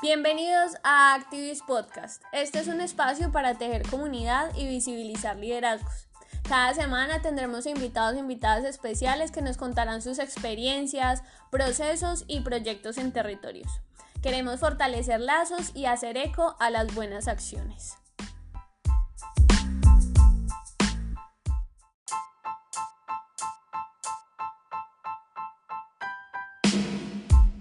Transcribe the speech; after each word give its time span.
Bienvenidos 0.00 0.76
a 0.84 1.14
Activist 1.14 1.66
Podcast. 1.66 2.22
Este 2.30 2.60
es 2.60 2.68
un 2.68 2.80
espacio 2.80 3.32
para 3.32 3.54
tejer 3.58 3.82
comunidad 3.88 4.54
y 4.54 4.68
visibilizar 4.68 5.36
liderazgos. 5.36 6.06
Cada 6.48 6.72
semana 6.72 7.20
tendremos 7.20 7.66
invitados 7.66 8.14
e 8.14 8.20
invitadas 8.20 8.64
especiales 8.64 9.32
que 9.32 9.42
nos 9.42 9.56
contarán 9.56 10.00
sus 10.00 10.20
experiencias, 10.20 11.24
procesos 11.50 12.24
y 12.28 12.42
proyectos 12.42 12.96
en 12.96 13.10
territorios. 13.12 13.80
Queremos 14.22 14.60
fortalecer 14.60 15.20
lazos 15.20 15.72
y 15.74 15.86
hacer 15.86 16.16
eco 16.16 16.54
a 16.60 16.70
las 16.70 16.94
buenas 16.94 17.26
acciones. 17.26 17.96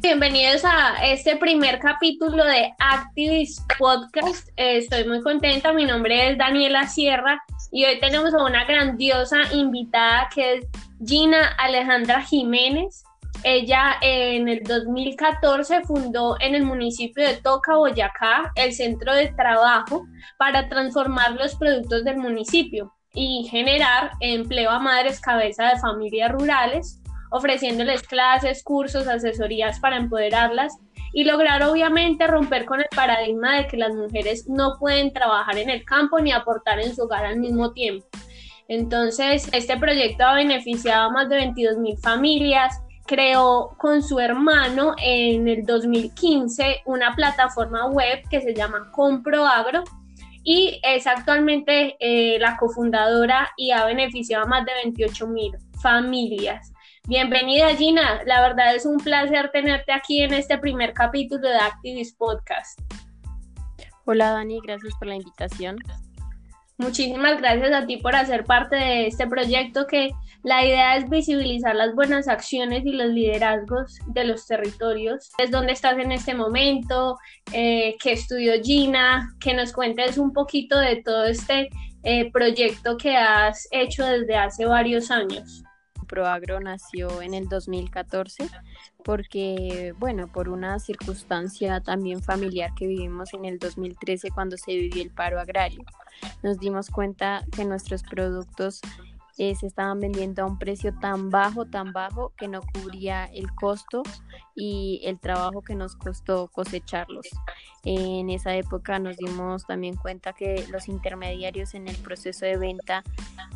Bienvenidos 0.08 0.64
a 0.64 1.06
este 1.06 1.36
primer 1.36 1.80
capítulo 1.80 2.46
de 2.46 2.74
Activist 2.80 3.60
Podcast. 3.78 4.48
Estoy 4.56 5.06
muy 5.06 5.22
contenta. 5.22 5.74
Mi 5.74 5.84
nombre 5.84 6.32
es 6.32 6.38
Daniela 6.38 6.88
Sierra 6.88 7.44
y 7.74 7.84
hoy 7.84 8.00
tenemos 8.00 8.34
a 8.34 8.46
una 8.46 8.64
grandiosa 8.64 9.54
invitada 9.54 10.30
que 10.34 10.54
es 10.54 10.66
Gina 11.06 11.50
Alejandra 11.58 12.22
Jiménez. 12.22 13.04
Ella 13.44 13.98
en 14.02 14.48
el 14.48 14.64
2014 14.64 15.82
fundó 15.82 16.38
en 16.40 16.56
el 16.56 16.64
municipio 16.64 17.28
de 17.28 17.36
Toca, 17.36 17.76
Boyacá, 17.76 18.54
el 18.56 18.72
centro 18.72 19.14
de 19.14 19.28
trabajo 19.34 20.08
para 20.40 20.70
transformar 20.70 21.34
los 21.34 21.56
productos 21.56 22.06
del 22.06 22.16
municipio 22.16 22.94
y 23.14 23.46
generar 23.52 24.12
empleo 24.22 24.70
a 24.70 24.80
madres 24.80 25.20
cabeza 25.20 25.66
de 25.66 25.80
familias 25.80 26.32
rurales 26.32 27.02
ofreciéndoles 27.32 28.04
clases, 28.04 28.64
cursos, 28.64 29.08
asesorías 29.08 29.80
para 29.80 29.98
empoderarlas 29.98 30.78
y 31.14 31.24
lograr 31.24 31.64
obviamente 31.64 32.28
romper 32.28 32.66
con 32.66 32.80
el 32.80 32.88
paradigma 32.96 33.58
de 33.58 33.68
que 33.68 33.78
las 33.78 33.94
mujeres 33.94 34.48
no 34.48 34.78
pueden 34.80 35.14
trabajar 35.14 35.58
en 35.58 35.70
el 35.70 35.84
campo 35.84 36.20
ni 36.20 36.32
aportar 36.32 36.80
en 36.80 36.96
su 36.96 37.04
hogar 37.04 37.26
al 37.26 37.38
mismo 37.38 37.72
tiempo. 37.74 38.08
Entonces, 38.68 39.50
este 39.54 39.78
proyecto 39.78 40.26
ha 40.26 40.36
beneficiado 40.36 41.06
a 41.06 41.10
más 41.10 41.30
de 41.30 41.38
22 41.38 41.78
mil 41.78 41.98
familias, 41.98 42.82
creó 43.06 43.70
con 43.78 44.04
su 44.04 44.20
hermano 44.20 44.94
en 45.02 45.48
el 45.48 45.66
2015 45.66 46.82
una 46.86 47.16
plataforma 47.16 47.88
web 47.88 48.22
que 48.30 48.42
se 48.42 48.54
llama 48.54 48.92
ComproAgro 48.92 49.84
y 50.44 50.80
es 50.84 51.08
actualmente 51.08 51.96
eh, 52.00 52.38
la 52.40 52.58
cofundadora 52.58 53.50
y 53.58 53.72
ha 53.72 53.86
beneficiado 53.86 54.46
a 54.46 54.48
más 54.48 54.66
de 54.66 54.74
28 54.84 55.28
mil 55.28 55.52
familias. 55.82 56.74
Bienvenida 57.08 57.74
Gina, 57.74 58.22
la 58.26 58.42
verdad 58.42 58.76
es 58.76 58.86
un 58.86 58.98
placer 58.98 59.50
tenerte 59.54 59.94
aquí 59.94 60.22
en 60.22 60.34
este 60.34 60.58
primer 60.58 60.92
capítulo 60.92 61.48
de 61.48 61.56
Activist 61.56 62.18
Podcast. 62.18 62.82
Hola 64.04 64.32
Dani, 64.32 64.60
gracias 64.62 64.94
por 65.00 65.08
la 65.08 65.16
invitación. 65.16 65.78
Muchísimas 66.78 67.38
gracias 67.38 67.72
a 67.72 67.86
ti 67.86 67.96
por 67.96 68.14
hacer 68.14 68.44
parte 68.44 68.76
de 68.76 69.08
este 69.08 69.26
proyecto 69.26 69.88
que 69.88 70.12
la 70.44 70.66
idea 70.66 70.98
es 70.98 71.10
visibilizar 71.10 71.76
las 71.76 71.96
buenas 71.96 72.28
acciones 72.28 72.86
y 72.86 72.92
los 72.92 73.08
liderazgos 73.08 74.00
de 74.08 74.26
los 74.26 74.46
territorios. 74.46 75.32
Es 75.38 75.50
donde 75.50 75.72
estás 75.72 75.98
en 76.00 76.12
este 76.12 76.36
momento, 76.36 77.18
eh, 77.54 77.96
que 78.04 78.12
estudió 78.12 78.62
Gina, 78.62 79.34
que 79.40 79.54
nos 79.54 79.72
cuentes 79.72 80.18
un 80.18 80.34
poquito 80.34 80.78
de 80.78 81.02
todo 81.04 81.24
este 81.24 81.70
eh, 82.04 82.30
proyecto 82.34 82.98
que 82.98 83.16
has 83.16 83.66
hecho 83.72 84.06
desde 84.06 84.36
hace 84.36 84.66
varios 84.66 85.10
años. 85.10 85.64
Proagro 86.08 86.60
nació 86.60 87.22
en 87.22 87.34
el 87.34 87.48
2014 87.48 88.50
porque, 89.04 89.94
bueno, 90.00 90.28
por 90.28 90.50
una 90.50 90.80
circunstancia 90.80 91.82
también 91.82 92.22
familiar 92.22 92.74
que 92.76 92.88
vivimos 92.88 93.34
en 93.34 93.46
el 93.46 93.60
2013 93.60 94.32
cuando 94.32 94.58
se 94.58 94.76
vivió 94.76 95.04
el 95.04 95.12
paro 95.12 95.40
agrario. 95.40 95.84
Nos 96.44 96.60
dimos 96.60 96.90
cuenta 96.90 97.44
que 97.56 97.66
nuestros 97.66 98.04
productos 98.04 98.82
eh, 99.38 99.56
se 99.56 99.68
estaban 99.68 100.00
vendiendo 100.00 100.44
a 100.44 100.46
un 100.46 100.58
precio 100.58 100.94
tan 101.00 101.30
bajo, 101.30 101.66
tan 101.66 101.94
bajo, 101.94 102.34
que 102.38 102.48
no 102.48 102.62
cubría 102.62 103.26
el 103.26 103.54
costo 103.54 104.04
y 104.56 105.02
el 105.04 105.20
trabajo 105.20 105.62
que 105.62 105.76
nos 105.76 105.96
costó 105.96 106.48
cosecharlos. 106.48 107.28
En 107.84 108.30
esa 108.30 108.56
época 108.56 109.00
nos 109.00 109.18
dimos 109.18 109.66
también 109.66 109.96
cuenta 109.96 110.34
que 110.34 110.66
los 110.72 110.88
intermediarios 110.88 111.74
en 111.76 111.88
el 111.88 111.96
proceso 111.98 112.46
de 112.46 112.58
venta 112.58 113.04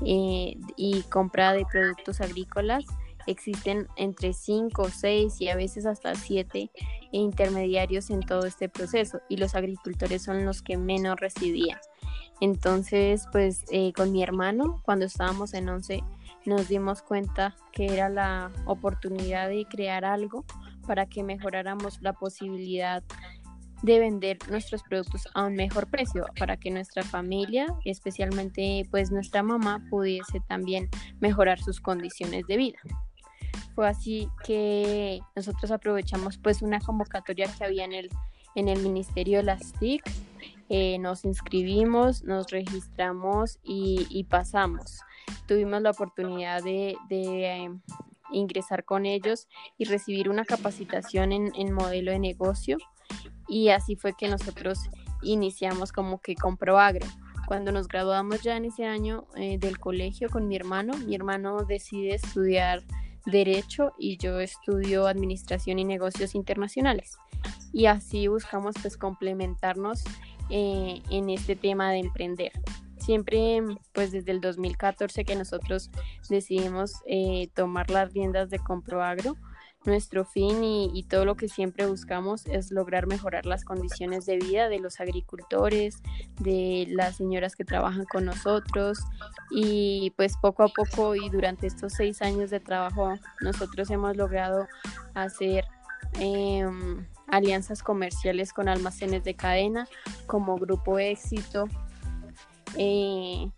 eh, 0.06 0.58
y 0.76 1.02
compra 1.10 1.54
de 1.54 1.66
productos 1.66 2.22
agrícolas 2.22 2.86
existen 3.28 3.88
entre 3.98 4.34
5, 4.34 4.90
6 4.90 5.42
y 5.42 5.50
a 5.50 5.56
veces 5.56 5.86
hasta 5.86 6.16
7 6.16 6.72
intermediarios 7.12 8.10
en 8.10 8.22
todo 8.22 8.46
este 8.46 8.70
proceso 8.70 9.20
y 9.30 9.38
los 9.38 9.56
agricultores 9.56 10.24
son 10.24 10.46
los 10.46 10.62
que 10.62 10.78
menos 10.78 11.20
recibían. 11.20 11.80
Entonces, 12.40 13.28
pues 13.32 13.64
eh, 13.72 13.94
con 13.94 14.12
mi 14.12 14.24
hermano, 14.24 14.82
cuando 14.84 15.06
estábamos 15.06 15.54
en 15.54 15.70
11, 15.70 16.04
nos 16.46 16.68
dimos 16.68 17.02
cuenta 17.02 17.56
que 17.72 17.86
era 17.86 18.10
la 18.10 18.52
oportunidad 18.66 19.48
de 19.50 19.66
crear 19.66 20.06
algo 20.06 20.46
para 20.88 21.06
que 21.06 21.24
mejoráramos 21.24 22.02
la 22.02 22.14
posibilidad 22.14 23.04
de 23.84 24.00
vender 24.00 24.38
nuestros 24.50 24.84
productos 24.84 25.28
a 25.34 25.46
un 25.46 25.56
mejor 25.56 25.90
precio 25.90 26.26
para 26.38 26.58
que 26.58 26.72
nuestra 26.72 27.04
familia, 27.04 27.68
especialmente 27.86 28.88
pues 28.92 29.12
nuestra 29.12 29.44
mamá, 29.44 29.84
pudiese 29.90 30.40
también 30.48 30.90
mejorar 31.20 31.60
sus 31.60 31.80
condiciones 31.80 32.46
de 32.48 32.58
vida. 32.58 32.80
Fue 33.76 33.88
así 33.88 34.30
que 34.44 35.22
nosotros 35.36 35.72
aprovechamos 35.72 36.38
pues 36.38 36.62
una 36.62 36.80
convocatoria 36.80 37.48
que 37.48 37.64
había 37.64 37.86
en 37.86 37.94
el, 37.94 38.10
en 38.56 38.68
el 38.68 38.82
Ministerio 38.82 39.38
de 39.38 39.44
las 39.44 39.74
TIC 39.74 40.04
eh, 40.74 41.00
nos 41.00 41.26
inscribimos, 41.26 42.24
nos 42.24 42.50
registramos 42.50 43.60
y, 43.62 44.26
pasamos. 44.30 45.02
Tuvimos 45.46 45.82
la 45.82 45.92
oportunidad 45.92 46.64
de, 46.64 46.96
eh, 47.10 47.70
ingresar 48.32 48.86
con 48.86 49.06
ellos 49.06 49.50
y 49.78 49.84
recibir 49.84 50.30
una 50.30 50.46
capacitación 50.46 51.34
en, 51.34 51.74
modelo 51.74 52.14
de 52.14 52.20
negocio 52.20 52.78
y 53.50 53.68
así 53.68 53.98
fue 53.98 54.14
que 54.14 54.30
nosotros 54.30 54.80
iniciamos 55.22 55.92
como 55.92 56.22
que 56.22 56.36
compro 56.36 56.80
agro. 56.80 57.06
Cuando 57.50 57.74
nos 57.74 57.90
graduamos 57.90 58.42
ya 58.42 58.56
en 58.56 58.64
ese 58.64 58.86
año 58.86 59.26
eh, 59.36 59.58
del 59.58 59.78
colegio 59.78 60.30
con 60.30 60.48
mi 60.48 60.56
hermano, 60.56 60.94
mi 61.00 61.16
hermano 61.16 61.66
decide 61.66 62.16
estudiar 62.16 62.82
derecho 63.26 63.94
y 63.98 64.18
yo 64.18 64.40
estudio 64.40 65.08
administración 65.08 65.80
y 65.80 65.86
negocios 65.86 66.36
internacionales 66.36 67.18
y 67.74 67.86
así 67.86 68.28
buscamos 68.28 68.76
pues 68.82 68.98
complementarnos 68.98 70.04
eh, 70.50 71.02
en 71.10 71.30
este 71.30 71.56
tema 71.56 71.92
de 71.92 72.00
emprender. 72.00 72.52
Siempre, 72.98 73.62
pues 73.94 74.12
desde 74.12 74.32
el 74.32 74.42
2014 74.42 75.26
que 75.26 75.36
nosotros 75.36 75.90
decidimos 76.30 77.02
eh, 77.08 77.50
tomar 77.56 77.90
las 77.90 78.14
riendas 78.14 78.50
de 78.50 78.60
Comproagro, 78.60 79.36
nuestro 79.86 80.26
fin 80.26 80.64
y, 80.64 81.04
todo 81.04 81.26
lo 81.26 81.36
que 81.36 81.50
siempre 81.50 81.88
buscamos 81.88 82.46
es 82.46 82.72
lograr 82.72 83.08
mejorar 83.08 83.46
las 83.46 83.66
condiciones 83.66 84.26
de 84.26 84.38
vida 84.38 84.70
de 84.70 84.80
los 84.80 85.00
agricultores, 85.00 86.02
de 86.40 86.86
las 86.90 87.16
señoras 87.16 87.56
que 87.56 87.66
trabajan 87.66 88.06
con 88.06 88.26
nosotros. 88.26 89.00
Y 89.50 90.14
pues 90.18 90.38
poco 90.38 90.64
a 90.64 90.68
poco 90.68 91.16
y 91.16 91.30
durante 91.30 91.68
estos 91.68 91.94
seis 91.94 92.22
años 92.22 92.52
de 92.52 92.60
trabajo 92.60 93.18
nosotros 93.42 93.90
hemos 93.90 94.16
logrado 94.16 94.68
hacer 95.16 95.66
em, 96.20 97.06
alianzas 97.28 97.82
comerciales 97.82 98.54
con 98.54 98.70
almacenes 98.70 99.24
de 99.24 99.36
cadena 99.36 99.88
como 100.28 100.58
Grupo 100.58 101.00
Éxito, 101.00 101.68
eh, 102.78 103.50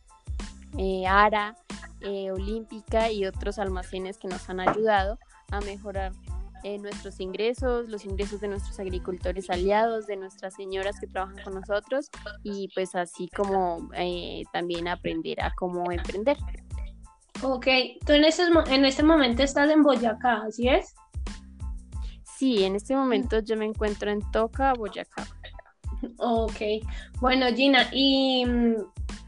eh, 0.77 1.05
ARA, 1.05 1.55
eh, 2.01 2.31
Olímpica 2.31 3.11
y 3.11 3.25
otros 3.25 3.59
almacenes 3.59 4.17
que 4.17 4.27
nos 4.27 4.49
han 4.49 4.59
ayudado 4.59 5.19
a 5.53 5.61
mejorar 5.61 6.11
nuestros 6.79 7.19
ingresos, 7.19 7.89
los 7.89 8.05
ingresos 8.05 8.39
de 8.39 8.47
nuestros 8.47 8.79
agricultores 8.79 9.49
aliados, 9.49 10.07
de 10.07 10.15
nuestras 10.15 10.53
señoras 10.53 10.97
que 10.99 11.07
trabajan 11.07 11.43
con 11.43 11.55
nosotros 11.55 12.09
y 12.41 12.69
pues 12.73 12.95
así 12.95 13.27
como 13.35 13.89
también 14.53 14.87
aprender 14.87 15.41
a 15.41 15.53
cómo 15.57 15.91
emprender. 15.91 16.37
Ok, 17.41 17.67
tú 18.05 18.13
en 18.13 18.23
este, 18.23 18.43
en 18.67 18.85
este 18.85 19.03
momento 19.03 19.43
estás 19.43 19.69
en 19.69 19.83
Boyacá, 19.83 20.43
¿así 20.47 20.69
es? 20.69 20.95
Sí, 22.23 22.63
en 22.63 22.75
este 22.75 22.95
momento 22.95 23.39
yo 23.39 23.57
me 23.57 23.65
encuentro 23.65 24.09
en 24.09 24.19
Toca, 24.31 24.73
Boyacá. 24.73 25.27
Ok, 26.17 26.61
bueno 27.19 27.47
Gina, 27.55 27.87
¿y 27.91 28.45
mm, 28.45 28.75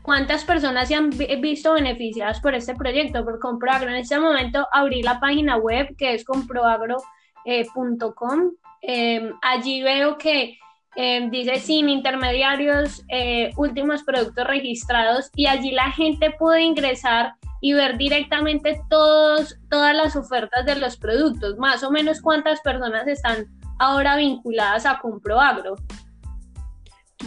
cuántas 0.01 0.43
personas 0.43 0.87
se 0.87 0.95
han 0.95 1.09
visto 1.09 1.73
beneficiadas 1.73 2.39
por 2.39 2.55
este 2.55 2.75
proyecto, 2.75 3.23
por 3.23 3.39
Comproagro? 3.39 3.89
En 3.89 3.97
este 3.97 4.19
momento 4.19 4.67
abrí 4.71 5.01
la 5.01 5.19
página 5.19 5.57
web 5.57 5.95
que 5.97 6.13
es 6.13 6.23
comproagro.com. 6.23 8.51
Eh, 8.81 9.15
em, 9.15 9.33
allí 9.41 9.81
veo 9.81 10.17
que 10.17 10.57
em, 10.95 11.29
dice 11.29 11.59
sin 11.59 11.89
intermediarios, 11.89 13.03
eh, 13.09 13.51
últimos 13.57 14.03
productos 14.03 14.47
registrados 14.47 15.29
y 15.35 15.47
allí 15.47 15.71
la 15.71 15.91
gente 15.91 16.31
puede 16.31 16.63
ingresar 16.63 17.35
y 17.61 17.73
ver 17.73 17.97
directamente 17.97 18.79
todos, 18.89 19.57
todas 19.69 19.95
las 19.95 20.15
ofertas 20.15 20.65
de 20.65 20.75
los 20.75 20.97
productos, 20.97 21.57
más 21.57 21.83
o 21.83 21.91
menos 21.91 22.21
cuántas 22.21 22.61
personas 22.61 23.07
están 23.07 23.47
ahora 23.79 24.17
vinculadas 24.17 24.85
a 24.85 24.99
Comproagro? 24.99 25.75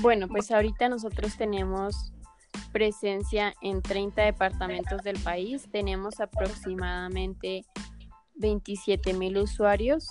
Bueno, 0.00 0.28
pues 0.28 0.52
ahorita 0.52 0.88
nosotros 0.88 1.36
tenemos 1.36 2.12
presencia 2.72 3.52
en 3.62 3.82
30 3.82 4.22
departamentos 4.22 5.02
del 5.02 5.18
país, 5.18 5.68
tenemos 5.72 6.20
aproximadamente 6.20 7.64
27 8.36 9.12
mil 9.14 9.38
usuarios, 9.38 10.08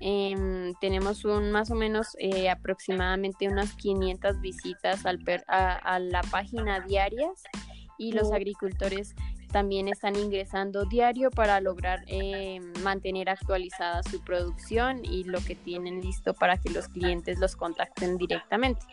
em, 0.00 0.74
tenemos 0.82 1.24
un 1.24 1.50
más 1.50 1.70
o 1.70 1.74
menos 1.74 2.08
eh, 2.18 2.50
aproximadamente 2.50 3.48
unas 3.48 3.74
500 3.76 4.38
visitas 4.42 5.06
al 5.06 5.18
a, 5.48 5.98
la 5.98 6.20
página 6.24 6.80
diarias. 6.80 7.42
Y 7.98 8.12
los 8.12 8.32
agricultores 8.32 9.14
también 9.52 9.88
están 9.88 10.16
ingresando 10.16 10.84
diario 10.86 11.30
para 11.30 11.60
lograr 11.60 12.02
eh, 12.06 12.60
mantener 12.82 13.28
actualizada 13.28 14.02
su 14.02 14.22
producción 14.24 15.04
y 15.04 15.24
lo 15.24 15.40
que 15.40 15.54
tienen 15.54 16.00
listo 16.00 16.34
para 16.34 16.56
que 16.56 16.70
los 16.70 16.88
clientes 16.88 17.38
los 17.38 17.54
contacten 17.54 18.16
directamente. 18.16 18.84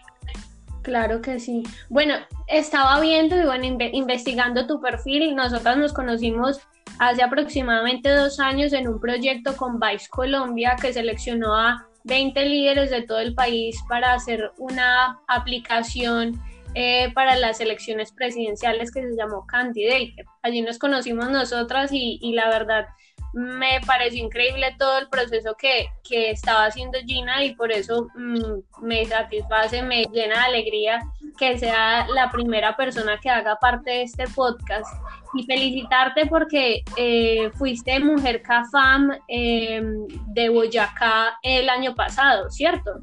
Claro 0.82 1.22
que 1.22 1.40
sí. 1.40 1.64
Bueno, 1.90 2.16
estaba 2.48 3.00
viendo 3.00 3.36
y 3.36 3.46
bueno, 3.46 3.66
investigando 3.66 4.66
tu 4.68 4.82
perfil. 4.82 5.36
Nosotras 5.36 5.78
nos 5.78 5.94
conocimos 5.94 6.60
hace 7.00 7.24
aproximadamente 7.24 8.10
dos 8.10 8.40
años 8.40 8.74
en 8.74 8.88
un 8.88 9.00
proyecto 9.00 9.56
con 9.58 9.80
Vice 9.80 10.08
Colombia 10.10 10.76
que 10.82 10.94
seleccionó 10.94 11.56
a 11.56 11.88
20 12.06 12.46
líderes 12.46 12.90
de 12.90 13.02
todo 13.02 13.20
el 13.20 13.36
país 13.36 13.78
para 13.88 14.14
hacer 14.14 14.52
una 14.58 15.20
aplicación 15.28 16.42
eh, 16.75 17.12
para 17.13 17.36
las 17.36 17.60
elecciones 17.60 18.12
presidenciales 18.12 18.92
que 18.92 19.01
se 19.01 19.16
llamó 19.16 19.45
Candidate. 19.48 20.16
Allí 20.42 20.62
nos 20.62 20.80
conocimos 20.80 21.30
nosotras 21.30 21.92
y, 21.92 22.19
y 22.21 22.33
la 22.33 22.50
verdad 22.50 22.86
me 23.33 23.80
pareció 23.86 24.24
increíble 24.24 24.75
todo 24.77 24.98
el 24.98 25.10
proceso 25.10 25.56
que, 25.56 25.88
que 26.04 26.31
estaba 26.31 26.66
haciendo 26.66 26.98
Gina 27.06 27.44
y 27.44 27.54
por 27.56 27.71
eso 27.71 28.07
mm, 28.16 28.83
me 28.86 29.06
satisface, 29.06 29.83
me 29.83 30.06
llena 30.06 30.36
de 30.36 30.45
alegría 30.45 31.00
que 31.38 31.57
sea 31.57 32.07
la 32.07 32.31
primera 32.31 32.75
persona 32.75 33.19
que 33.19 33.30
haga 33.30 33.57
parte 33.57 33.92
de 33.92 34.01
este 34.04 34.27
podcast 34.27 34.92
y 35.36 35.44
felicitarte 35.44 36.25
porque 36.25 36.83
eh, 36.98 37.51
fuiste 37.54 38.00
mujer 38.00 38.42
CAFAM 38.42 39.12
eh, 39.27 39.81
de 40.27 40.50
Boyacá 40.50 41.38
el 41.44 41.69
año 41.69 41.94
pasado, 41.94 42.50
¿cierto? 42.50 43.00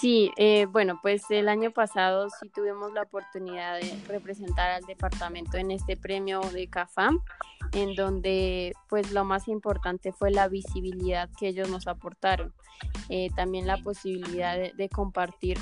Sí, 0.00 0.32
eh, 0.38 0.64
bueno, 0.64 0.98
pues 1.02 1.24
el 1.28 1.46
año 1.50 1.72
pasado 1.72 2.28
sí 2.30 2.48
tuvimos 2.48 2.90
la 2.94 3.02
oportunidad 3.02 3.78
de 3.78 4.02
representar 4.08 4.70
al 4.70 4.82
departamento 4.84 5.58
en 5.58 5.70
este 5.70 5.94
premio 5.94 6.40
de 6.40 6.68
CAFAM, 6.68 7.20
en 7.72 7.94
donde 7.94 8.72
pues 8.88 9.12
lo 9.12 9.26
más 9.26 9.46
importante 9.46 10.10
fue 10.12 10.30
la 10.30 10.48
visibilidad 10.48 11.28
que 11.38 11.48
ellos 11.48 11.68
nos 11.68 11.86
aportaron, 11.86 12.54
eh, 13.10 13.28
también 13.36 13.66
la 13.66 13.76
posibilidad 13.76 14.56
de, 14.56 14.88
compartir 14.88 15.58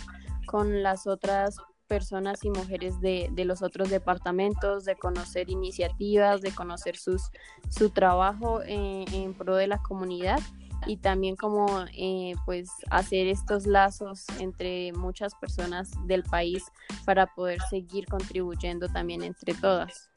con 0.46 0.84
las 0.84 1.08
otras 1.08 1.56
personas 1.88 2.44
y 2.44 2.50
mujeres 2.50 3.00
de, 3.00 3.32
los 3.44 3.60
otros 3.60 3.90
departamentos, 3.90 4.84
de 4.84 4.94
conocer 4.94 5.50
iniciativas, 5.50 6.42
de 6.42 6.54
conocer 6.54 6.96
sus, 6.96 7.22
su 7.70 7.90
trabajo 7.90 8.62
en 8.64 9.34
pro 9.34 9.56
de 9.56 9.66
la 9.66 9.82
comunidad 9.82 10.38
y 10.86 10.96
también 10.96 11.36
como 11.36 11.66
eh, 11.96 12.34
pues 12.44 12.70
hacer 12.90 13.26
estos 13.26 13.66
lazos 13.66 14.24
entre 14.38 14.92
muchas 14.92 15.34
personas 15.34 15.90
del 16.06 16.22
país 16.22 16.64
para 17.04 17.26
poder 17.26 17.58
seguir 17.70 18.06
contribuyendo 18.06 18.88
también 18.88 19.22
entre 19.22 19.54
todas. 19.54 20.10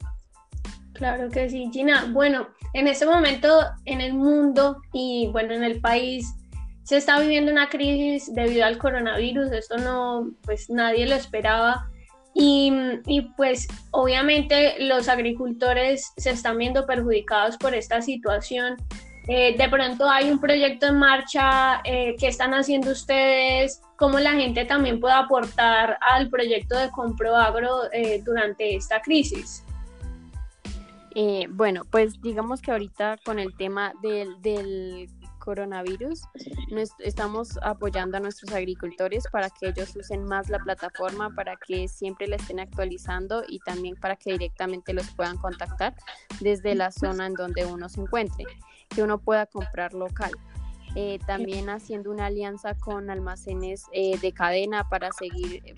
Claro 0.94 1.30
que 1.30 1.48
sí, 1.48 1.70
Gina. 1.72 2.08
Bueno, 2.12 2.48
en 2.74 2.86
este 2.86 3.06
momento 3.06 3.60
en 3.86 4.00
el 4.00 4.14
mundo 4.14 4.82
y 4.92 5.28
bueno, 5.32 5.54
en 5.54 5.64
el 5.64 5.80
país 5.80 6.34
se 6.84 6.96
está 6.96 7.18
viviendo 7.20 7.50
una 7.50 7.68
crisis 7.68 8.32
debido 8.34 8.64
al 8.64 8.78
coronavirus. 8.78 9.52
Esto 9.52 9.78
no, 9.78 10.30
pues 10.42 10.68
nadie 10.68 11.06
lo 11.06 11.14
esperaba. 11.14 11.88
Y, 12.34 12.72
y, 13.06 13.22
pues 13.36 13.68
obviamente 13.90 14.76
los 14.78 15.08
agricultores 15.08 16.12
se 16.16 16.30
están 16.30 16.56
viendo 16.56 16.86
perjudicados 16.86 17.58
por 17.58 17.74
esta 17.74 18.00
situación. 18.00 18.76
Eh, 19.28 19.56
de 19.56 19.68
pronto 19.68 20.08
hay 20.08 20.30
un 20.30 20.40
proyecto 20.40 20.86
en 20.86 20.98
marcha 20.98 21.80
eh, 21.84 22.16
que 22.18 22.26
están 22.26 22.54
haciendo 22.54 22.90
ustedes, 22.90 23.80
cómo 23.96 24.18
la 24.18 24.32
gente 24.32 24.64
también 24.64 24.98
puede 25.00 25.14
aportar 25.14 25.98
al 26.10 26.28
proyecto 26.28 26.76
de 26.76 26.90
Comproagro 26.90 27.92
eh, 27.92 28.20
durante 28.24 28.74
esta 28.74 29.00
crisis. 29.00 29.64
bueno, 31.50 31.82
pues 31.90 32.20
digamos 32.20 32.60
que 32.60 32.72
ahorita 32.72 33.18
con 33.24 33.38
el 33.38 33.54
tema 33.56 33.92
del, 34.02 34.40
del 34.42 35.08
coronavirus, 35.44 36.22
estamos 37.00 37.58
apoyando 37.62 38.16
a 38.16 38.20
nuestros 38.20 38.52
agricultores 38.52 39.24
para 39.30 39.50
que 39.50 39.68
ellos 39.68 39.94
usen 39.96 40.24
más 40.24 40.48
la 40.48 40.58
plataforma, 40.60 41.30
para 41.34 41.56
que 41.56 41.88
siempre 41.88 42.28
la 42.28 42.36
estén 42.36 42.60
actualizando 42.60 43.42
y 43.48 43.58
también 43.60 43.96
para 43.96 44.16
que 44.16 44.32
directamente 44.32 44.92
los 44.92 45.10
puedan 45.10 45.36
contactar 45.36 45.94
desde 46.40 46.74
la 46.74 46.90
zona 46.92 47.26
en 47.26 47.34
donde 47.34 47.64
uno 47.64 47.88
se 47.88 48.00
encuentre 48.00 48.44
que 48.88 49.02
uno 49.02 49.18
pueda 49.18 49.46
comprar 49.46 49.94
local. 49.94 50.32
Eh, 50.94 51.18
también 51.26 51.70
haciendo 51.70 52.10
una 52.10 52.26
alianza 52.26 52.74
con 52.74 53.08
almacenes 53.08 53.86
eh, 53.92 54.18
de 54.18 54.32
cadena 54.32 54.88
para 54.90 55.10
seguir 55.10 55.62
eh, 55.64 55.74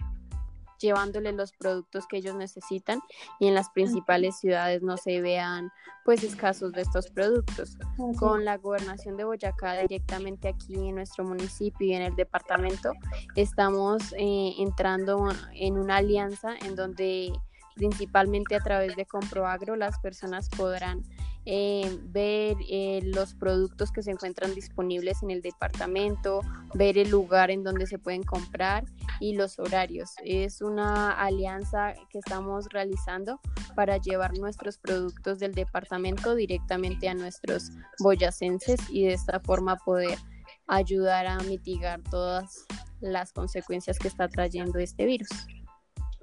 llevándole 0.78 1.32
los 1.32 1.52
productos 1.52 2.06
que 2.06 2.18
ellos 2.18 2.34
necesitan 2.34 3.00
y 3.40 3.48
en 3.48 3.54
las 3.54 3.70
principales 3.70 4.38
ciudades 4.38 4.82
no 4.82 4.96
se 4.96 5.20
vean 5.20 5.70
pues 6.04 6.22
escasos 6.22 6.72
de 6.72 6.82
estos 6.82 7.08
productos. 7.10 7.78
Con 8.18 8.44
la 8.44 8.58
gobernación 8.58 9.16
de 9.16 9.24
Boyacá 9.24 9.78
directamente 9.78 10.48
aquí 10.48 10.74
en 10.74 10.96
nuestro 10.96 11.24
municipio 11.24 11.86
y 11.86 11.94
en 11.94 12.02
el 12.02 12.16
departamento 12.16 12.92
estamos 13.36 14.14
entrando 14.18 15.28
en 15.54 15.78
una 15.78 15.96
alianza 15.96 16.54
en 16.64 16.76
donde 16.76 17.32
principalmente 17.74 18.54
a 18.54 18.60
través 18.60 18.96
de 18.96 19.06
Comproagro 19.06 19.76
las 19.76 19.98
personas 19.98 20.48
podrán 20.48 21.02
eh, 21.46 21.98
ver 22.04 22.56
eh, 22.70 23.00
los 23.04 23.34
productos 23.34 23.92
que 23.92 24.02
se 24.02 24.10
encuentran 24.10 24.54
disponibles 24.54 25.22
en 25.22 25.30
el 25.30 25.42
departamento, 25.42 26.40
ver 26.74 26.96
el 26.96 27.10
lugar 27.10 27.50
en 27.50 27.62
donde 27.62 27.86
se 27.86 27.98
pueden 27.98 28.22
comprar 28.22 28.84
y 29.20 29.34
los 29.34 29.58
horarios. 29.58 30.10
Es 30.24 30.62
una 30.62 31.10
alianza 31.10 31.94
que 32.10 32.18
estamos 32.18 32.68
realizando 32.70 33.40
para 33.76 33.98
llevar 33.98 34.38
nuestros 34.38 34.78
productos 34.78 35.38
del 35.38 35.52
departamento 35.52 36.34
directamente 36.34 37.08
a 37.08 37.14
nuestros 37.14 37.70
boyacenses 37.98 38.80
y 38.90 39.04
de 39.04 39.12
esta 39.12 39.40
forma 39.40 39.76
poder 39.76 40.18
ayudar 40.66 41.26
a 41.26 41.38
mitigar 41.40 42.00
todas 42.10 42.64
las 43.00 43.32
consecuencias 43.32 43.98
que 43.98 44.08
está 44.08 44.28
trayendo 44.28 44.78
este 44.78 45.04
virus. 45.04 45.28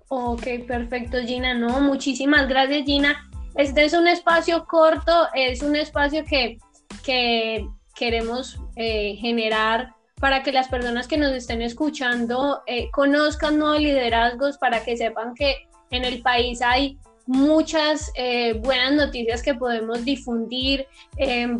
Ok, 0.09 0.43
perfecto, 0.67 1.19
Gina. 1.19 1.53
No, 1.53 1.79
muchísimas 1.79 2.47
gracias, 2.47 2.85
Gina. 2.85 3.30
Este 3.55 3.83
es 3.83 3.93
un 3.93 4.07
espacio 4.07 4.65
corto, 4.65 5.27
es 5.33 5.61
un 5.61 5.75
espacio 5.75 6.23
que, 6.23 6.57
que 7.03 7.67
queremos 7.95 8.57
eh, 8.75 9.15
generar 9.19 9.93
para 10.19 10.41
que 10.41 10.51
las 10.51 10.69
personas 10.69 11.07
que 11.07 11.17
nos 11.17 11.31
estén 11.33 11.61
escuchando 11.61 12.61
eh, 12.65 12.89
conozcan 12.91 13.57
nuevos 13.57 13.81
liderazgos, 13.81 14.57
para 14.57 14.83
que 14.83 14.95
sepan 14.95 15.33
que 15.33 15.67
en 15.89 16.05
el 16.05 16.21
país 16.21 16.61
hay 16.61 16.97
muchas 17.25 18.11
eh, 18.15 18.53
buenas 18.53 18.93
noticias 18.93 19.41
que 19.41 19.53
podemos 19.53 20.05
difundir, 20.05 20.87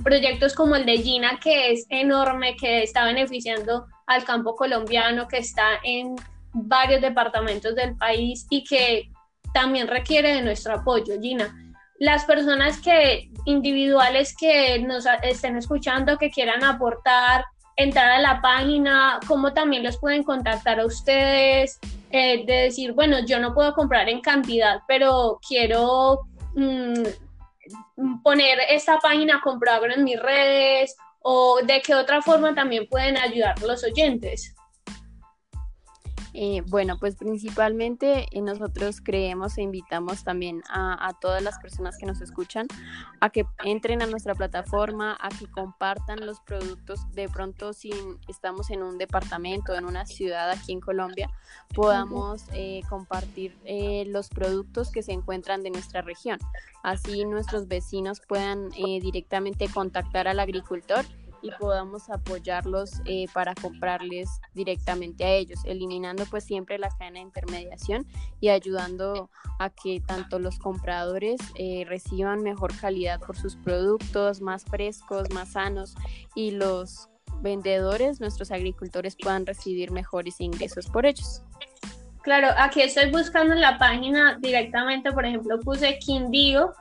proyectos 0.04 0.54
como 0.54 0.76
el 0.76 0.86
de 0.86 0.98
Gina, 0.98 1.40
que 1.42 1.72
es 1.72 1.86
enorme, 1.90 2.56
que 2.56 2.84
está 2.84 3.06
beneficiando 3.06 3.86
al 4.08 4.24
campo 4.24 4.56
colombiano, 4.56 5.28
que 5.28 5.38
está 5.38 5.80
en 5.84 6.16
varios 6.54 7.02
departamentos 7.02 7.76
del 7.76 7.96
país 7.96 8.48
y 8.50 8.64
que 8.64 9.10
también 9.54 9.88
requiere 9.88 10.36
de 10.36 10.42
nuestro 10.42 10.76
apoyo, 10.76 11.20
Gina 11.22 11.54
las 12.02 12.26
personas 12.26 12.82
que 12.82 13.30
individuales 13.46 14.36
que 14.36 14.80
nos 14.80 15.06
estén 15.22 15.56
escuchando, 15.56 16.18
que 16.18 16.32
quieran 16.32 16.64
aportar, 16.64 17.46
entrar 17.76 18.10
a 18.10 18.20
la 18.20 18.42
página, 18.42 19.20
cómo 19.28 19.54
también 19.54 19.84
los 19.84 20.00
pueden 20.00 20.24
contactar 20.24 20.80
a 20.80 20.86
ustedes, 20.88 21.80
eh, 22.10 22.44
de 22.44 22.54
decir, 22.54 22.94
bueno, 22.94 23.20
yo 23.28 23.38
no 23.38 23.54
puedo 23.54 23.76
comprar 23.76 24.10
en 24.10 24.20
cantidad, 24.20 24.82
pero 24.88 25.40
quiero 25.48 26.22
mm, 26.56 27.04
poner 28.24 28.58
esta 28.68 28.98
página, 28.98 29.40
comprarlo 29.40 29.94
en 29.94 30.04
mis 30.04 30.20
redes, 30.20 30.96
o 31.22 31.60
de 31.64 31.84
qué 31.84 31.94
otra 31.94 32.24
forma 32.24 32.56
también 32.56 32.88
pueden 32.90 33.16
ayudar 33.16 33.62
los 33.62 33.84
oyentes. 33.84 34.56
Eh, 36.34 36.64
bueno, 36.68 36.98
pues 36.98 37.16
principalmente 37.16 38.28
eh, 38.32 38.42
nosotros 38.42 39.02
creemos 39.04 39.58
e 39.58 39.64
invitamos 39.64 40.24
también 40.24 40.64
a, 40.70 41.12
todas 41.20 41.44
las 41.44 41.60
personas 41.60 41.98
que 41.98 42.06
nos 42.06 42.22
escuchan 42.22 42.68
a 43.20 43.30
que 43.30 43.46
entren 43.66 44.02
a 44.02 44.08
nuestra 44.08 44.34
plataforma, 44.34 45.18
a 45.20 45.30
que 45.30 45.48
compartan 45.48 46.26
los 46.26 46.40
productos. 46.40 47.00
De 47.14 47.28
pronto, 47.28 47.74
si 47.74 47.92
estamos 48.30 48.70
en 48.70 48.82
un 48.82 48.98
departamento, 48.98 49.76
en 49.76 49.86
una 49.86 50.06
ciudad 50.06 50.50
aquí 50.50 50.72
en 50.72 50.80
Colombia, 50.80 51.30
podamos 51.76 52.46
eh, 52.54 52.82
compartir 52.90 53.58
los 54.08 54.30
productos 54.30 54.92
que 54.92 55.04
se 55.04 55.12
encuentran 55.12 55.64
de 55.64 55.70
nuestra 55.70 56.02
región. 56.02 56.40
Así 56.84 57.26
nuestros 57.26 57.68
vecinos 57.68 58.22
puedan 58.28 58.70
directamente 58.70 59.68
contactar 59.68 60.28
al 60.28 60.40
agricultor 60.40 61.06
y 61.42 61.52
podamos 61.52 62.10
apoyarlos 62.10 63.02
eh, 63.06 63.26
para 63.34 63.56
comprarles 63.56 64.30
directamente 64.54 65.24
a 65.24 65.30
ellos, 65.30 65.60
eliminando 65.66 66.26
pues 66.30 66.44
siempre 66.44 66.78
la 66.78 66.90
cadena 66.90 67.20
de 67.20 67.26
intermediación 67.26 68.06
y 68.40 68.50
ayudando 68.50 69.30
a 69.60 69.70
que 69.70 70.02
tanto 70.06 70.40
los 70.40 70.60
compradores 70.60 71.40
eh, 71.56 71.86
reciban 71.88 72.42
mejor 72.44 72.76
calidad 72.80 73.20
por 73.20 73.38
sus 73.38 73.56
productos, 73.56 74.42
más 74.42 74.66
frescos, 74.66 75.30
más 75.32 75.54
sanos 75.54 75.96
y 76.36 76.52
los 76.52 77.10
vendedores, 77.42 78.20
nuestros 78.20 78.52
agricultores 78.52 79.16
puedan 79.16 79.46
recibir 79.46 79.92
mejores 79.92 80.40
ingresos 80.40 80.88
por 80.88 81.06
ellos. 81.06 81.44
Claro, 82.22 82.50
aquí 82.56 82.82
estoy 82.82 83.10
buscando 83.10 83.54
en 83.54 83.62
la 83.62 83.80
página 83.80 84.38
directamente, 84.40 85.12
por 85.12 85.26
ejemplo, 85.26 85.60
puse 85.60 85.98
Quindío 85.98 86.74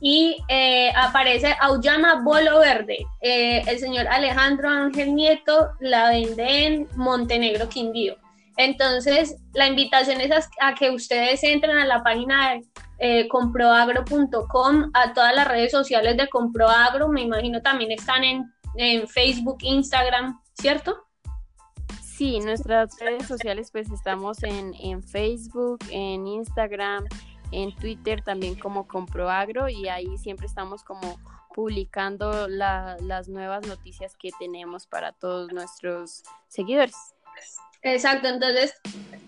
y 0.00 0.36
eh, 0.48 0.90
aparece 0.96 1.54
Aullana 1.60 2.22
Bolo 2.22 2.60
Verde. 2.60 2.98
Eh, 3.20 3.62
el 3.66 3.78
señor 3.78 4.06
Alejandro 4.08 4.68
Ángel 4.68 5.14
Nieto 5.14 5.70
la 5.80 6.10
vende 6.10 6.66
en 6.66 6.88
Montenegro 6.96 7.68
Quindío. 7.68 8.16
Entonces, 8.56 9.36
la 9.54 9.68
invitación 9.68 10.20
es 10.20 10.30
a, 10.60 10.74
que 10.74 10.90
ustedes 10.90 11.42
entren 11.44 11.78
a 11.78 11.86
la 11.86 12.02
página 12.02 12.50
de 12.50 12.64
eh, 12.98 13.28
comproagro.com, 13.28 14.90
a 14.94 15.12
todas 15.12 15.34
las 15.34 15.46
redes 15.46 15.70
sociales 15.70 16.16
de 16.16 16.28
Comproagro, 16.28 17.08
me 17.08 17.22
imagino 17.22 17.62
también 17.62 17.92
están 17.92 18.24
en, 18.24 18.52
en 18.74 19.06
Facebook, 19.06 19.58
Instagram, 19.60 20.40
¿cierto? 20.54 20.96
Sí, 22.02 22.40
nuestras 22.40 22.98
redes 22.98 23.28
sociales 23.28 23.70
pues 23.70 23.88
estamos 23.92 24.42
en, 24.42 24.74
en 24.74 25.04
Facebook, 25.04 25.78
en 25.92 26.26
Instagram, 26.26 27.04
en 27.52 27.74
Twitter 27.76 28.22
también 28.22 28.54
como 28.58 28.86
Comproagro 28.86 29.68
y 29.68 29.88
ahí 29.88 30.18
siempre 30.18 30.46
estamos 30.46 30.84
como 30.84 31.18
publicando 31.54 32.48
las 32.48 33.28
nuevas 33.28 33.66
noticias 33.66 34.14
que 34.16 34.30
tenemos 34.38 34.86
para 34.86 35.12
todos 35.12 35.52
nuestros 35.52 36.22
seguidores. 36.48 36.94
Exacto, 37.82 38.28
entonces 38.28 38.74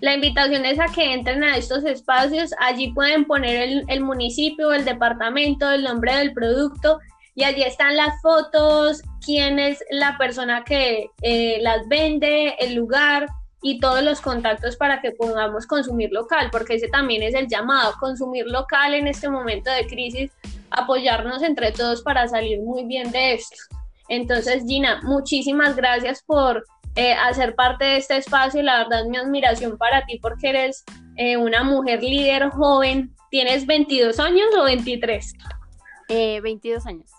la 0.00 0.14
invitación 0.14 0.64
es 0.64 0.80
a 0.80 0.86
que 0.86 1.12
entren 1.12 1.44
a 1.44 1.56
estos 1.56 1.84
espacios, 1.84 2.50
allí 2.58 2.92
pueden 2.92 3.24
poner 3.24 3.68
el, 3.68 3.84
el 3.88 4.00
municipio, 4.00 4.72
el 4.72 4.84
departamento, 4.84 5.70
el 5.70 5.84
nombre 5.84 6.16
del 6.16 6.32
producto 6.32 6.98
y 7.34 7.44
allí 7.44 7.62
están 7.62 7.96
las 7.96 8.20
fotos, 8.20 9.02
quién 9.24 9.58
es 9.58 9.82
la 9.90 10.18
persona 10.18 10.64
que 10.64 11.10
eh, 11.22 11.58
las 11.62 11.86
vende, 11.88 12.56
el 12.58 12.74
lugar 12.74 13.28
y 13.62 13.78
todos 13.80 14.02
los 14.02 14.20
contactos 14.20 14.76
para 14.76 15.00
que 15.00 15.12
podamos 15.12 15.66
consumir 15.66 16.10
local, 16.12 16.48
porque 16.50 16.74
ese 16.74 16.88
también 16.88 17.22
es 17.22 17.34
el 17.34 17.46
llamado, 17.48 17.94
consumir 18.00 18.46
local 18.46 18.94
en 18.94 19.06
este 19.06 19.28
momento 19.28 19.70
de 19.70 19.86
crisis, 19.86 20.30
apoyarnos 20.70 21.42
entre 21.42 21.72
todos 21.72 22.02
para 22.02 22.26
salir 22.28 22.60
muy 22.60 22.84
bien 22.84 23.10
de 23.10 23.34
esto. 23.34 23.56
Entonces, 24.08 24.64
Gina, 24.66 25.00
muchísimas 25.02 25.76
gracias 25.76 26.22
por 26.22 26.64
eh, 26.96 27.12
hacer 27.12 27.54
parte 27.54 27.84
de 27.84 27.96
este 27.98 28.16
espacio. 28.16 28.62
La 28.62 28.78
verdad, 28.78 29.04
mi 29.04 29.16
admiración 29.16 29.78
para 29.78 30.04
ti 30.04 30.18
porque 30.20 30.48
eres 30.48 30.84
eh, 31.16 31.36
una 31.36 31.62
mujer 31.62 32.02
líder 32.02 32.50
joven. 32.50 33.14
¿Tienes 33.30 33.66
22 33.66 34.18
años 34.18 34.48
o 34.58 34.64
23? 34.64 35.34
22 36.42 36.86
años. 36.86 37.10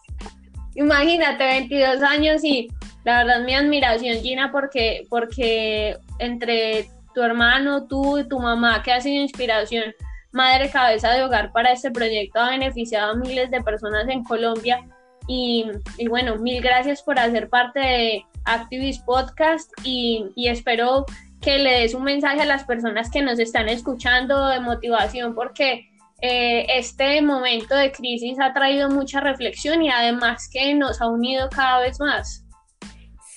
Imagínate, 0.76 1.44
22 1.46 2.02
años 2.02 2.44
y 2.44 2.70
la 3.04 3.24
verdad 3.24 3.44
mi 3.44 3.56
admiración, 3.56 4.18
Gina, 4.20 4.52
porque, 4.52 5.06
porque 5.10 5.98
entre 6.22 6.90
tu 7.14 7.22
hermano, 7.22 7.88
tú 7.88 8.18
y 8.18 8.28
tu 8.28 8.40
mamá, 8.40 8.82
que 8.84 8.92
ha 8.92 9.02
sido 9.02 9.22
inspiración, 9.22 9.94
madre 10.32 10.70
cabeza 10.70 11.12
de 11.12 11.24
hogar 11.24 11.52
para 11.52 11.72
este 11.72 11.92
proyecto, 11.92 12.40
ha 12.40 12.52
beneficiado 12.52 13.12
a 13.12 13.16
miles 13.16 13.52
de 13.52 13.62
personas 13.62 14.08
en 14.08 14.24
Colombia. 14.24 14.86
Y, 15.28 15.66
bueno, 16.10 16.38
mil 16.38 16.62
gracias 16.62 17.02
por 17.02 17.20
hacer 17.20 17.50
parte 17.50 17.80
de 17.80 18.26
Activist 18.46 19.06
Podcast 19.06 19.72
y, 19.84 20.26
y 20.36 20.48
espero 20.48 21.06
que 21.42 21.58
le 21.58 21.82
des 21.82 21.94
un 21.94 22.04
mensaje 22.04 22.42
a 22.42 22.46
las 22.46 22.64
personas 22.64 23.10
que 23.10 23.22
nos 23.22 23.40
están 23.40 23.70
escuchando 23.70 24.48
de 24.48 24.60
motivación, 24.60 25.36
porque 25.36 25.92
eh, 26.22 26.68
este 26.78 27.20
momento 27.22 27.76
de 27.76 27.92
crisis 27.92 28.40
ha 28.40 28.54
traído 28.54 28.90
mucha 28.90 29.20
reflexión 29.20 29.82
y 29.82 29.90
además 29.90 30.48
que 30.52 30.74
nos 30.76 31.02
ha 31.02 31.08
unido 31.08 31.50
cada 31.50 31.80
vez 31.80 32.00
más. 32.00 32.46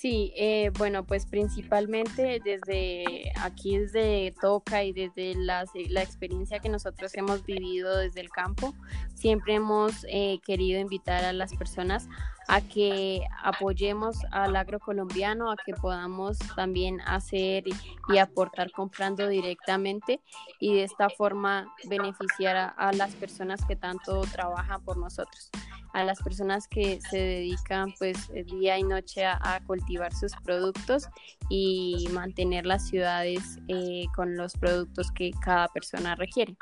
Sí, 0.05 0.35
eh, 0.37 0.71
bueno, 0.77 1.07
pues 1.07 1.25
principalmente 1.25 2.39
desde 2.45 3.33
aquí, 3.41 3.79
desde 3.79 4.35
Toca 4.39 4.85
y 4.85 4.93
desde 4.93 5.35
la, 5.35 5.65
la, 5.89 6.03
experiencia 6.03 6.59
que 6.59 6.69
nosotros 6.69 7.15
hemos 7.15 7.47
vivido 7.47 7.97
desde 7.97 8.21
el 8.21 8.29
campo, 8.29 8.75
siempre 9.15 9.55
hemos 9.55 10.05
eh, 10.11 10.41
querido 10.45 10.79
invitar 10.79 11.25
a 11.25 11.33
las 11.33 11.55
personas 11.55 12.07
a 12.49 12.61
que 12.61 13.23
apoyemos 13.43 14.17
al 14.31 14.57
agrocolombiano, 14.57 15.51
a 15.51 15.57
que 15.57 15.75
podamos 15.75 16.39
también 16.57 17.01
hacer 17.03 17.65
y, 17.67 18.19
aportar 18.19 18.71
comprando 18.71 19.29
directamente 19.29 20.21
y 20.61 20.75
de 20.75 20.85
esta 20.85 21.09
forma 21.11 21.75
beneficiar 21.89 22.75
a, 22.77 22.93
las 22.93 23.15
personas 23.15 23.65
que 23.67 23.77
tanto 23.77 24.21
trabajan 24.23 24.83
por 24.85 24.97
nosotros, 24.97 25.51
a 25.93 26.05
las 26.05 26.23
personas 26.23 26.69
que 26.69 27.01
se 27.01 27.19
dedican 27.19 27.93
pues 27.99 28.31
día 28.47 28.79
y 28.79 28.83
noche 28.83 29.25
a, 29.27 29.61
cultivar 29.67 30.13
sus 30.15 30.33
productos 30.45 31.09
y 31.49 32.09
mantener 32.13 32.67
las 32.67 32.87
ciudades 32.89 33.59
eh, 33.69 34.07
con 34.15 34.37
los 34.37 34.53
productos 34.55 35.11
que 35.13 35.31
cada 35.43 35.69
persona 35.69 36.15
requiere. 36.15 36.57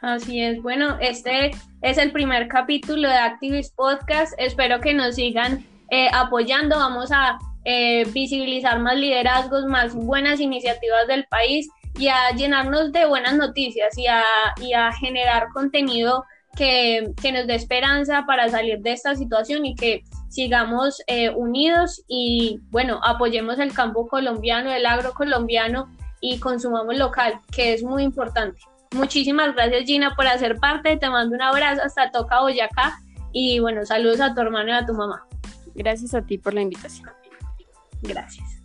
Así 0.00 0.40
es, 0.40 0.62
bueno, 0.62 0.96
este 1.00 1.50
es 1.82 1.98
el 1.98 2.12
primer 2.12 2.46
capítulo 2.46 3.08
de 3.08 3.16
Activist 3.16 3.74
Podcast. 3.74 4.32
Espero 4.38 4.80
que 4.80 4.94
nos 4.94 5.16
sigan 5.16 5.66
eh, 5.90 6.08
apoyando. 6.12 6.76
Vamos 6.76 7.10
a 7.10 7.36
eh, 7.64 8.04
visibilizar 8.12 8.78
más 8.78 8.96
liderazgos, 8.96 9.66
más 9.66 9.94
buenas 9.94 10.38
iniciativas 10.38 11.08
del 11.08 11.26
país 11.26 11.68
y 11.98 12.08
a 12.08 12.30
llenarnos 12.36 12.92
de 12.92 13.06
buenas 13.06 13.34
noticias 13.34 13.98
y 13.98 14.06
a, 14.06 14.22
y 14.62 14.72
a 14.72 14.92
generar 14.92 15.48
contenido 15.52 16.24
que, 16.56 17.12
que, 17.20 17.32
nos 17.32 17.48
dé 17.48 17.56
esperanza 17.56 18.24
para 18.24 18.48
salir 18.48 18.78
de 18.78 18.92
esta 18.92 19.16
situación 19.16 19.66
y 19.66 19.74
que 19.74 20.04
sigamos 20.28 21.02
eh, 21.08 21.30
unidos 21.30 22.04
y 22.06 22.60
bueno, 22.70 23.00
apoyemos 23.02 23.58
el 23.58 23.72
campo 23.72 24.06
colombiano, 24.06 24.72
el 24.72 24.86
agro 24.86 25.12
colombiano 25.12 25.92
y 26.20 26.38
consumamos 26.38 26.96
local, 26.96 27.40
que 27.50 27.74
es 27.74 27.82
muy 27.82 28.04
importante. 28.04 28.60
Muchísimas 28.92 29.54
gracias 29.54 29.84
Gina 29.84 30.14
por 30.14 30.26
hacer 30.26 30.56
parte, 30.56 30.96
te 30.96 31.10
mando 31.10 31.34
un 31.34 31.42
abrazo 31.42 31.82
hasta 31.82 32.10
Toca 32.10 32.40
Boyacá 32.40 33.00
y 33.32 33.58
bueno, 33.60 33.84
saludos 33.84 34.20
a 34.20 34.34
tu 34.34 34.40
hermano 34.40 34.70
y 34.70 34.72
a 34.72 34.86
tu 34.86 34.94
mamá. 34.94 35.26
Gracias 35.74 36.14
a 36.14 36.22
ti 36.22 36.38
por 36.38 36.54
la 36.54 36.62
invitación. 36.62 37.10
Gracias. 38.02 38.57